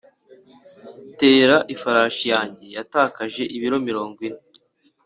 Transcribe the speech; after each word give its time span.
'tera 1.15 1.57
ifarashi 1.75 2.25
yanjye 2.33 2.65
yatakaje 2.77 3.43
ibiro 3.55 3.77
mirongo 3.87 4.17
ine. 4.27 4.41